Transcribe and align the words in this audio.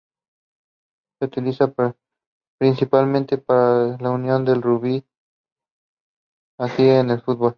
Se 1.19 1.25
utiliza 1.25 1.71
principalmente 2.59 3.37
para 3.37 3.97
la 3.99 4.09
unión 4.09 4.45
de 4.45 4.55
rugby, 4.55 5.05
así 6.57 6.83
como 6.87 7.13
el 7.13 7.21
fútbol. 7.21 7.49